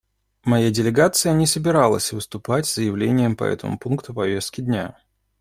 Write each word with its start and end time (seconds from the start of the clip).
Моя 0.45 0.71
делегация 0.71 1.31
не 1.33 1.45
собиралась 1.45 2.11
выступать 2.11 2.65
с 2.65 2.73
заявлением 2.73 3.35
по 3.37 3.43
этому 3.43 3.77
пункту 3.77 4.15
повестки 4.15 4.61
дня. 4.61 4.97